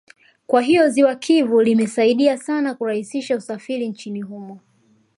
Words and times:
Kwa 0.47 0.61
hiyo 0.61 0.89
ziwa 0.89 1.15
Kivu 1.15 1.61
limesaidia 1.61 2.37
sana 2.37 2.73
kurahisisha 2.75 3.35
usafiri 3.37 3.87
nchini 3.89 4.21
humo 4.21 4.59